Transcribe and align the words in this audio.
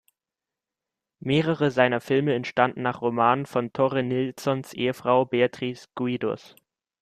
Mehrere 1.19 1.69
seiner 1.69 2.01
Filme 2.01 2.33
entstanden 2.33 2.81
nach 2.81 3.01
Romanen 3.03 3.45
von 3.45 3.71
Torre 3.71 4.01
Nilssons 4.01 4.73
Ehefrau 4.73 5.25
Beatriz 5.25 5.89
Guidos. 5.93 6.55